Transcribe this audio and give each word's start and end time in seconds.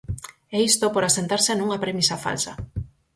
E 0.55 0.57
isto 0.69 0.85
por 0.93 1.03
asentarse 1.05 1.51
nunha 1.55 1.81
premisa 1.83 2.21
falsa. 2.25 2.53